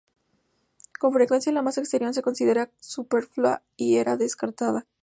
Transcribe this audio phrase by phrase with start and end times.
[0.99, 4.87] Con frecuencia la masa exterior se consideraba superflua y era descartada.